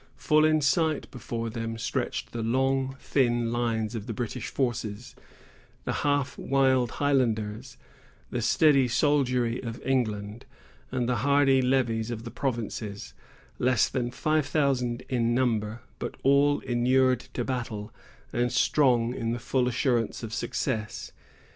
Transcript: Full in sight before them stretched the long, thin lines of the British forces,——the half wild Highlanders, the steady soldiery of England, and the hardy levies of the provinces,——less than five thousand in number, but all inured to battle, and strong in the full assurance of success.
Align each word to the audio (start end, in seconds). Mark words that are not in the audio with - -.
Full 0.15 0.45
in 0.45 0.61
sight 0.61 1.11
before 1.11 1.51
them 1.51 1.77
stretched 1.77 2.31
the 2.31 2.41
long, 2.41 2.95
thin 2.99 3.51
lines 3.51 3.93
of 3.93 4.07
the 4.07 4.15
British 4.15 4.47
forces,——the 4.47 5.93
half 5.93 6.39
wild 6.39 6.89
Highlanders, 6.93 7.77
the 8.31 8.41
steady 8.41 8.87
soldiery 8.87 9.61
of 9.61 9.79
England, 9.85 10.45
and 10.91 11.07
the 11.07 11.17
hardy 11.17 11.61
levies 11.61 12.09
of 12.09 12.23
the 12.23 12.31
provinces,——less 12.31 13.89
than 13.89 14.09
five 14.09 14.47
thousand 14.47 15.03
in 15.07 15.35
number, 15.35 15.81
but 15.99 16.17
all 16.23 16.61
inured 16.61 17.19
to 17.35 17.45
battle, 17.45 17.93
and 18.33 18.51
strong 18.51 19.13
in 19.13 19.33
the 19.33 19.37
full 19.39 19.67
assurance 19.67 20.23
of 20.23 20.33
success. 20.33 21.11